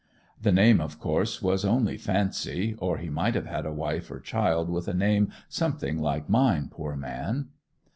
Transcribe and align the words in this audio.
The 0.41 0.51
name 0.51 0.81
of 0.81 0.97
course 0.97 1.43
was 1.43 1.63
only 1.63 1.95
fancy, 1.95 2.73
or 2.79 2.97
he 2.97 3.11
might 3.11 3.35
have 3.35 3.45
had 3.45 3.67
a 3.67 3.71
wife 3.71 4.09
or 4.09 4.19
child 4.19 4.67
with 4.67 4.87
a 4.87 4.95
name 4.95 5.29
something 5.47 5.99
like 5.99 6.27
mine, 6.27 6.69
poor 6.71 6.95
man! 6.95 7.49